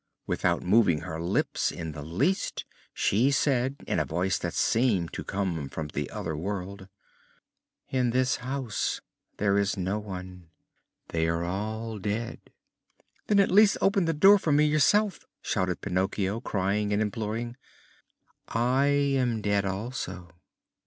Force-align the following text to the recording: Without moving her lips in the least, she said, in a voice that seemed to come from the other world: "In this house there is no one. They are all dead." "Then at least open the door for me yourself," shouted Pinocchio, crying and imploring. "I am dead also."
Without 0.25 0.63
moving 0.63 1.01
her 1.01 1.21
lips 1.21 1.71
in 1.71 1.91
the 1.91 2.01
least, 2.01 2.65
she 2.91 3.29
said, 3.29 3.75
in 3.85 3.99
a 3.99 4.03
voice 4.03 4.39
that 4.39 4.55
seemed 4.55 5.13
to 5.13 5.23
come 5.23 5.69
from 5.69 5.89
the 5.89 6.09
other 6.09 6.35
world: 6.35 6.87
"In 7.87 8.09
this 8.09 8.37
house 8.37 9.01
there 9.37 9.59
is 9.59 9.77
no 9.77 9.99
one. 9.99 10.49
They 11.09 11.27
are 11.27 11.43
all 11.43 11.99
dead." 11.99 12.39
"Then 13.27 13.39
at 13.39 13.51
least 13.51 13.77
open 13.79 14.05
the 14.05 14.13
door 14.13 14.39
for 14.39 14.51
me 14.51 14.65
yourself," 14.65 15.27
shouted 15.43 15.81
Pinocchio, 15.81 16.39
crying 16.41 16.91
and 16.91 16.99
imploring. 16.99 17.55
"I 18.47 18.87
am 18.87 19.39
dead 19.39 19.65
also." 19.65 20.31